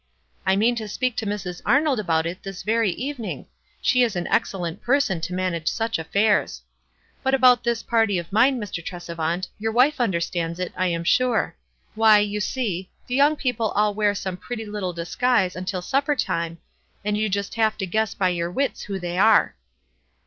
I 0.47 0.55
mean 0.55 0.75
to 0.77 0.87
speak 0.87 1.15
to 1.17 1.27
Mrs. 1.27 1.61
Arnold 1.63 1.99
about 1.99 2.25
it 2.25 2.41
this 2.41 2.63
very 2.63 2.89
evening; 2.89 3.45
she 3.83 4.01
is 4.01 4.15
an 4.15 4.25
excellent 4.29 4.81
person 4.81 5.21
to 5.21 5.33
manage 5.35 5.67
such 5.67 5.99
affairs. 5.99 6.63
But 7.21 7.35
about 7.35 7.63
this 7.63 7.83
party 7.83 8.17
of 8.17 8.31
mine, 8.33 8.59
Mr. 8.59 8.83
Tresevant, 8.83 9.47
your 9.59 9.71
wife 9.71 10.01
understands 10.01 10.59
it, 10.59 10.73
I 10.75 10.87
am 10.87 11.03
sure. 11.03 11.55
Why, 11.93 12.17
you 12.17 12.39
see, 12.39 12.89
the 13.05 13.13
young 13.13 13.35
people 13.35 13.69
all 13.75 13.93
wear 13.93 14.15
some 14.15 14.37
pretty 14.37 14.65
little 14.65 14.91
disguise 14.91 15.55
until 15.55 15.83
supper 15.83 16.15
time, 16.15 16.57
and 17.05 17.15
you 17.15 17.29
just 17.29 17.53
have 17.53 17.77
to 17.77 17.85
guess 17.85 18.15
by 18.15 18.29
your 18.29 18.51
wita 18.51 18.83
who 18.85 18.93
thev 18.95 19.03
nre." 19.03 19.21
228 19.21 19.21
WISE 19.21 19.21
AND 19.21 19.21
OTHERWISE. 19.21 19.53